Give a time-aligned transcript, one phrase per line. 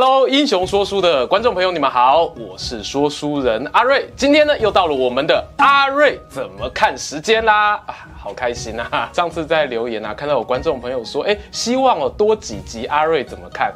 [0.00, 4.08] Hello，英雄说书的观众朋友，你们好，我是说书人阿瑞。
[4.14, 9.10] 今天呢，又到了我们的阿瑞怎么看时间啦啊，好开心啊！
[9.12, 13.74] 上次在留言啊，看到有观众朋友说，哎，希望我多几集阿瑞怎么看。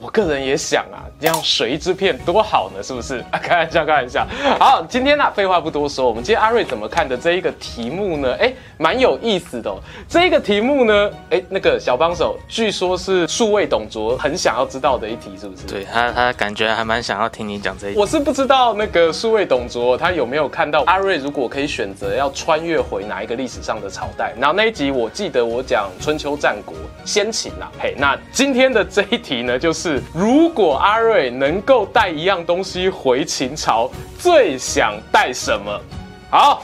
[0.00, 3.18] 我个人也想啊，这样水一支片多好呢，是不是？
[3.32, 4.26] 啊， 开玩笑，开玩笑。
[4.60, 8.32] 好，今天呢、啊，废话不多说，我们今天阿瑞怎么看的这一个题目呢？
[8.38, 9.80] 哎，蛮有意思的、哦。
[10.08, 15.66] 这一个题目呢，哎，那个小帮手，据说是数位董卓很想要知道的一题，是不是？
[15.66, 17.98] 对他，他感觉还蛮想要听你讲这一题。
[17.98, 27.66] 我是不知道那个数位董卓他有没有看到阿瑞，如果可以选择要穿越回哪一个历史上的朝代，然后那一集我记得我讲春秋战国先秦啊。
[27.80, 29.87] 嘿，那今天的这一题呢，就是。
[30.14, 35.80] 如果阿瑞能够带一样东西回秦朝，最想带什么？
[36.30, 36.62] 好，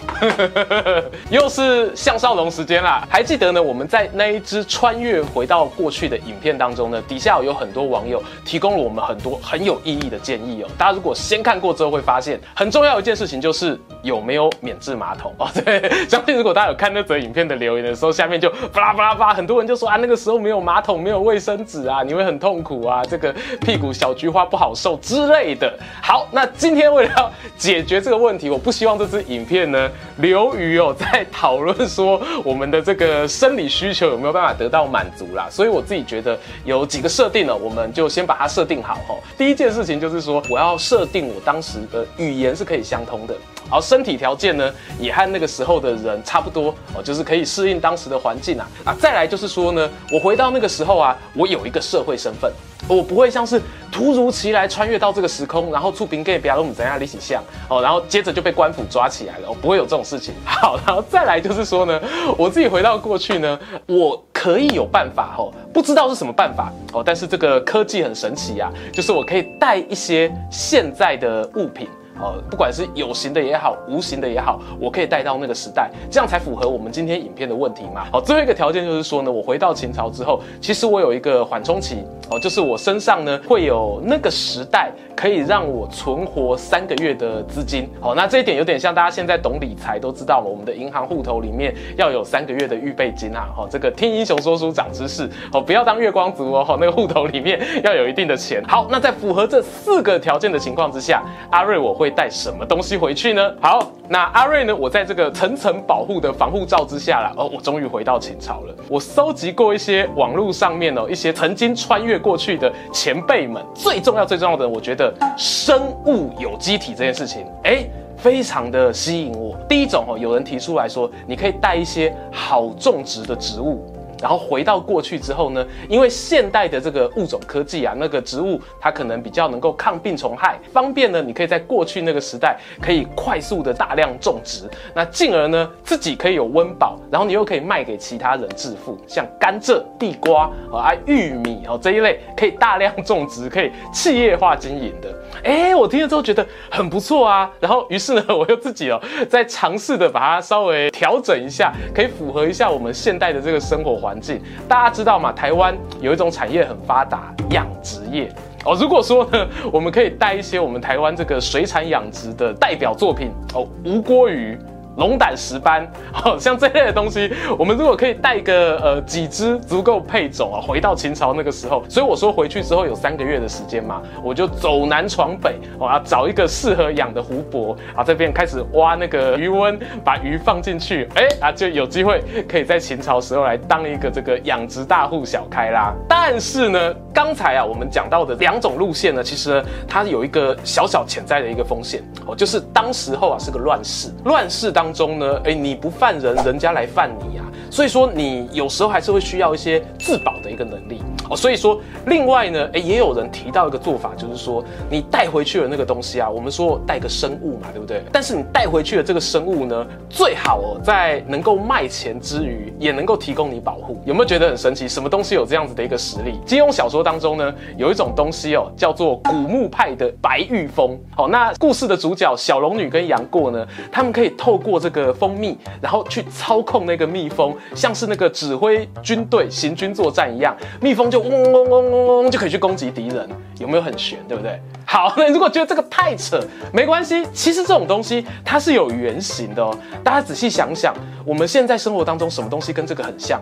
[1.31, 3.07] 又是向少龙时间啦。
[3.09, 3.63] 还记得呢？
[3.63, 10.69] 我们在那一支穿越回到过去的影片当中呢，底下有很多网友提供了我们很多很有意义的建议哦。
[10.77, 15.49] 大家如果先看过之后，会发现很重要一件事情就是有没有免治马桶哦。
[15.65, 25.73] 对， 相信如果大家有看那则影片的留言的时候，下面就巴拉巴拉巴，很多人就说啊，那个时候没有马桶，没有卫生纸啊，你会很痛苦啊，这个屁股小菊花不好受之类的。
[26.03, 29.54] 好，那今天为了要解决这个问题，我不希望这支影片。
[29.55, 39.15] 片呢，流于哦，在讨论说我们的这个生理需求有没有办法得到满足啦，所以我自己觉得有几个设定呢，我们就先把它设定好哈。
[39.39, 43.35] 第一件事情就是说，我要设定我当时的语言是可以相通的，
[43.71, 48.97] 然后身体条件呢也和那个时候的人差不多哦，就是可以适应当时的环境啊啊。
[48.99, 52.53] 再来就是说呢，我回到那个时候啊，我有一个社会身份。
[52.87, 59.49] 我不会像是突如其来穿越到这个时空，然后触屏给不要我们怎样立起像哦，然后接着就被官府抓起来了。
[59.49, 60.35] 我不会有这种事情。
[60.45, 62.01] 好，然后再来就是说呢，
[62.37, 71.89] 我自己回到过去呢，我可以有办法哦，不知道是什么办法哦，但是这个科技很神奇啊，就是我可以带一些现在的物品。
[72.21, 78.05] 呃，不管是有形的也好，无形的也好，我可以带到那个时代，这样才符合我们今天影片的问题嘛。
[78.13, 87.91] 好，最后一个条件就是说呢，我回到秦朝之后，其实我有一个缓冲期，哦，就是我身上呢会有那个时代可以让我存活三个月的资金。
[88.01, 93.49] 好，那这一点有点像大家现在懂理财都知道了，我们的银行户头里面要有三个月的预备金啊。
[93.57, 98.63] 好，这个听英雄说书长知识，哦，不要当月光族哦，那个户头里面要有一定的钱。
[98.69, 101.21] 好，那在符合这四个条件的情况之下，
[101.51, 102.04] 阿瑞我会。
[102.05, 103.55] 会带什么东西回去呢？
[103.63, 104.77] 好，那阿瑞呢？
[104.77, 108.75] 我在这个层层保护的防护罩之下啦，哦，我终于回到秦朝了。
[108.91, 117.87] 我搜集过一些网络上面哦，一些曾经穿越过去的前辈们，最重要最重要的，我觉得生物有机体这件事情，哎，
[118.19, 119.57] 非常的吸引我。
[119.67, 123.83] 第一种哦，有人提出来说，你可以带一些好种植的植物。
[124.21, 145.09] 然后回到过去之后呢，因为现代的这个物种科技啊，那个植物它可能比较能够抗病虫害，方便呢，你可以在过去那个时代可以快速的大量种植，那进而呢自己可以有温饱，然后你又可以卖给其他人致富，像甘蔗、地瓜啊、玉米哦这一类可以大量种植、可以企业化经营的。
[145.43, 154.41] 哎，我听了之后觉得很不错啊，然后于是呢，我又自己哦在尝试的把它稍微调整一下，可以符合一下我们现代的这个生活环境。
[154.69, 155.33] 大家知道吗？
[155.33, 158.33] 台湾有一种产业很发达，养殖业
[158.65, 158.77] 哦。
[158.79, 164.59] 如果说呢，我们可以带一些我们台湾这个水产养殖的代表作品哦，吴锅鱼。
[164.97, 185.93] 龙胆石斑，好像这类的东西，我们如果可以带个呃几只足够配种啊，回到秦朝那个时候，所以我说回去之后有三个月的时间嘛，我就走南闯北，我要找一个适合养的湖泊啊，这边开始挖那个鱼温，把鱼放进去，哎啊，就有机会可以在秦朝时候来当一个这个养殖大户小开啦。
[186.09, 194.84] 但是呢，刚才啊我们讲到的两种路线呢，其实呢它有一个小小潜在的一个风险哦，就是当时候啊是个乱世，乱世当。
[194.85, 201.01] 当中呢，哎，你不犯人，人家来犯你啊，所以说你有时候还是会需要一些自保的一个能力。
[201.29, 201.37] 哦。
[201.37, 208.03] 所以说，另外呢，哎，也有人提到一个做法，就是说你带回去的那个东西啊，我们说带个生物嘛，对不对？
[208.13, 214.01] 但是你带回去的这个生物呢，最好哦，在能够卖钱之余，也能够提供你保护。
[214.05, 214.89] 有没有觉得很神奇？
[214.89, 216.39] 什么东西有这样子的一个实力？
[216.47, 220.99] 金庸小说当中呢，有一种东西哦，叫做古墓派的白玉蜂。
[221.17, 233.29] 好，那故事的主角小龙女跟杨过呢，他们可以透过这个蜂蜜，然后去操控那个蜜蜂，像是那个指挥军队行军作战一样，蜜蜂就嗡嗡嗡嗡嗡就可以去攻击敌人，
[233.61, 234.61] 有没有很悬，对不对？
[234.85, 239.73] 好，那如果觉得这个太扯，没关系，其实这种东西它是有原型的哦。
[240.03, 240.93] 大家仔细想想，
[241.25, 243.41] 我们现在生活当中什么东西跟这个很像？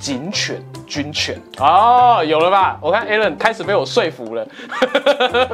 [0.00, 2.78] 警犬、军犬哦，有了吧？
[2.80, 4.48] 我看 Alan 开始被我说服了，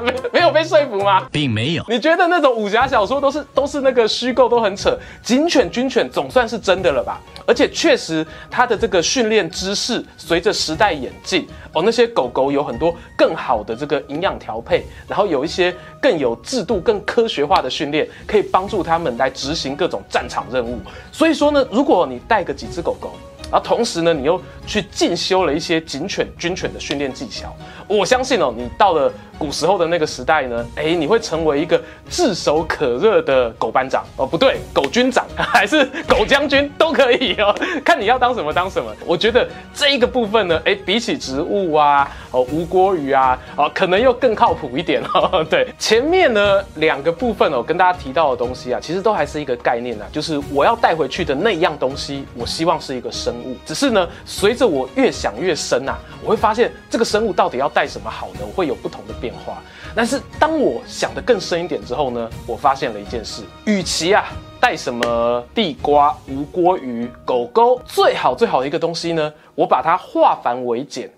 [0.00, 1.26] 没 没有被说服吗？
[1.32, 1.84] 并没有。
[1.88, 4.96] 你觉得那种武侠小说都是都是那个虚构，都很扯。
[5.20, 7.20] 警犬、军犬总算是真的了吧？
[7.44, 20.78] 而且确实，它的这个训练知识随着时代演进哦，那些狗狗有很多更好的这个营养调配，然后有一些更有制度、更科学化的训练，可以帮助他们来执行各种战场任务。
[21.10, 23.10] 所以说呢，如果你带个几只狗狗，
[23.50, 27.54] 然后同时呢，你又去进修了一些警犬、军犬的训练技巧。
[27.88, 37.54] 我相信哦，你到了古时候的那个时代呢，哎，你会成为一个炙手可热的狗班长哦，不对，狗军长 还是狗将军都可以哦，
[37.84, 38.92] 看你要当什么当什么。
[39.06, 45.46] 我觉得这一个部分呢，哎，比起植物啊、哦吴郭鱼啊，哦，可能又更靠谱一点哦。
[45.48, 53.36] 对，前面呢两个部分哦，跟大家提到的东西啊，其实都还是一个概念啊，就是我要带回去的那样东西，我希望是一个生。
[53.64, 58.40] 只是呢，随着我越想越深啊，我会发现这个生物到底要带什么好呢？
[58.40, 59.62] 我会有不同的变化。
[59.94, 64.24] 但是当我想得更深一点之后呢，我发现了一件事：与其啊
[64.60, 71.10] 带什么地瓜、吴锅鱼、狗狗，最好最好的一个东西呢，我把它化繁为简，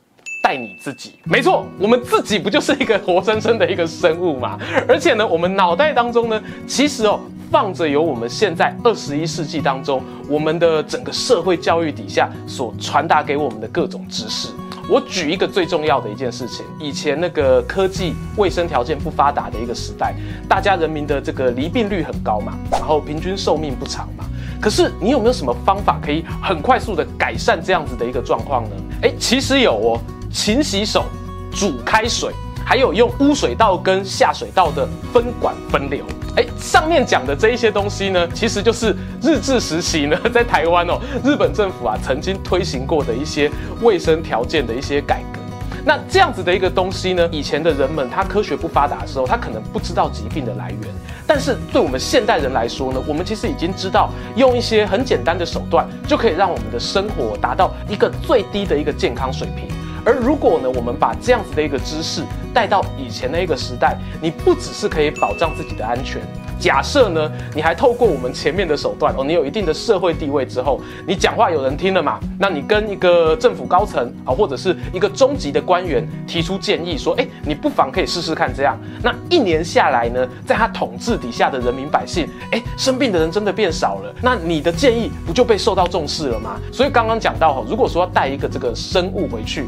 [0.45, 1.15] 带你自己。
[1.25, 4.59] 没错，我们自己不就是一个活生生的一个生物嘛？
[4.87, 14.49] 而且呢，我们脑袋当中呢，其实哦放着有我们现在二十一世纪当中我们的整个社会教育底下所传达给我们的各种知识。
[14.91, 20.15] 我举一个最重要的一件事情，以前那个科技卫生条件不发达的一个时代，
[20.49, 24.25] 大家人民的这个离病率很高嘛，然后平均寿命不长嘛。
[24.61, 28.71] 可是你有没有什么方法可以很快速的改善这样子的一个状况呢？
[29.03, 30.01] 诶，其实有哦，
[30.33, 31.05] 勤洗手，
[31.53, 32.33] 煮开水。
[32.69, 36.05] 还有用污水道跟下水道的分管分流，
[36.37, 43.50] 哎，上面讲的这一些东西呢，其实就是日治时期呢， 在台湾哦，日本政府啊曾经推行过的一些
[43.81, 45.41] 卫生条件的一些改革。
[45.82, 50.81] 那这样子的一个东西呢，以前的人们他科学不发达的时候，他可能不知道疾病的来源，
[51.26, 59.78] 但是对我们现代人来说呢，我们其实已经知道用一些很简单的手段，就可以让我们的生活达到一个最低的一个健康水平。
[60.08, 62.25] 而如果呢，我们把这样子的一个知识
[62.55, 66.22] 带到以前的一个时代，你不只是可以保障自己的安全。
[66.58, 72.19] 假设呢，你还透过我们前面的手段哦，你有一定的社会地位之后，你讲话有人听了嘛？
[72.38, 78.78] 那你跟一个政府高层啊，或者是一个中级的官员提出建议说，诶，你不妨可以试试看这样。
[79.02, 86.58] 那一年下来呢，在他统治底下的人民百姓，诶，生病的人真的变少了，那你的建议不就被受到重视了吗？
[86.72, 89.66] 所以刚刚讲到哈，如果说要带一个这个生物回去，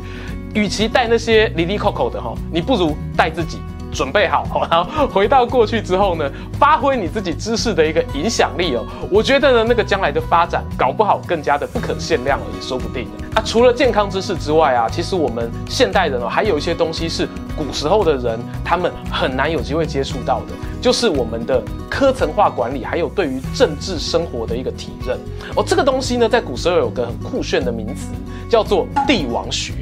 [0.54, 3.58] 与其带那些哩哩扣扣的哈，你不如带自己。
[3.92, 8.84] 准备好，然后回到过去之后呢，发挥你自己知识的一个影响力哦。
[9.10, 13.42] 我觉得呢，那个将来的发展搞不好更加的不可限量了，也说不定啊。
[13.44, 25.18] 除了健康知识之外啊，其实我们现代人哦，还有一些东西是古时候的人他们很难有机会接触到的，就是我们的科层化管理，还有对于政治生活的一个体认
[25.56, 25.64] 哦。
[25.66, 28.08] 这个东西呢，在古时候有个很酷炫的名词，
[28.48, 29.72] 叫做帝王学。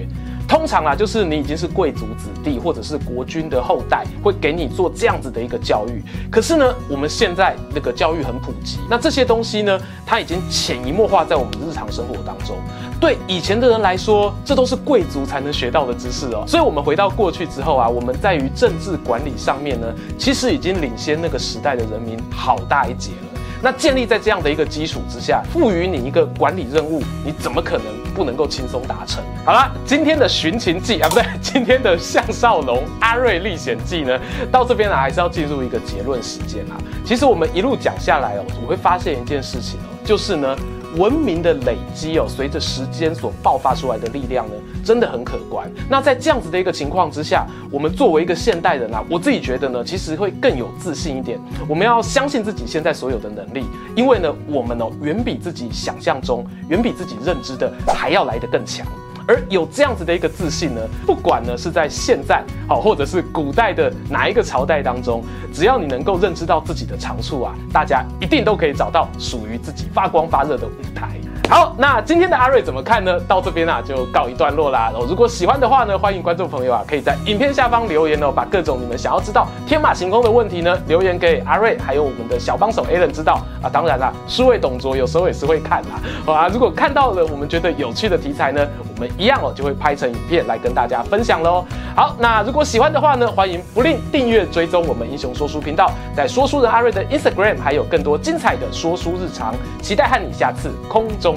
[0.48, 6.02] 通常啊，就是你已经是贵族子弟或者是国君的后代，会给你做这样子的一个教育。
[6.30, 12.56] 可是呢，我们现在那个教育很普及，那这些东西呢，它已经潜移默化在我们日常生活当中。
[12.98, 16.44] 对以前的人来说，这都是贵族才能学到的知识哦。
[16.48, 23.27] 所以，我们回到过去之后啊，我们在于政治管理上面呢，其实已经领先那个时代的人民好大一截了。
[23.60, 29.22] 那建立在这样的一个基础之下，赋予你一个管理任务，你怎么可能不能够轻松达成？
[29.44, 34.18] 好了，今天的寻秦记啊，不对，今天的向少龙阿瑞历险记呢，
[34.50, 36.78] 到这边呢，还是要进入一个结论时间啊。
[37.04, 40.56] 其实我们一路讲下来哦，我会发现一件事情哦，就是呢。
[40.96, 44.54] 文明的累积哦，随着时间所爆发出来的力量呢，
[44.84, 45.70] 真的很可观。
[45.88, 51.38] 那在这样子的一个情况之下，我们作为一个现代人啊，我自己觉得呢，其实会更有自信一点。
[51.68, 53.64] 我们要相信自己现在所有的能力，
[53.94, 58.86] 因为呢，我们哦，远比自己想象中，远比自己认知的还要来得更强。
[59.28, 71.10] 而有这样子的一个自信呢，不管呢是在现在好，或者是古代的哪一个朝代当中，只要你能够认知到自己的长处啊，大家一定都可以找到属于自己发光发热的舞台。
[71.50, 73.18] 好，那今天的阿瑞怎么看呢？
[73.20, 74.92] 到这边啊就告一段落啦。
[74.94, 83.70] 哦，如果喜欢的话呢，欢迎观众朋友啊可以在影片下方留言哦，把各种你们想要知道天马行空的问题呢留言给阿瑞，还有我们的小帮手 Alan 知道啊。
[83.72, 85.98] 当然啦，数位董卓有时候也是会看啦。
[86.26, 91.64] 好啊，如果看到了我们觉得有趣的题材呢，我们一样哦就会拍成影片来跟大家分享喽。
[91.96, 101.36] 好，那如果喜欢的话呢，欢迎不吝订阅追踪我们英雄说书频道，在说书人阿瑞的 Instagram 还有更多精彩的说书日常，期待和你下次空中